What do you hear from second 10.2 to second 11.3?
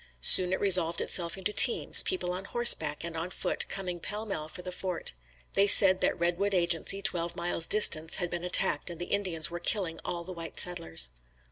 the white settlers.